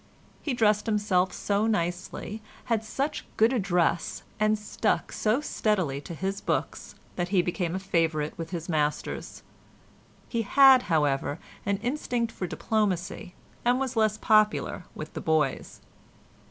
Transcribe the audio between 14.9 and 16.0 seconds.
with the boys.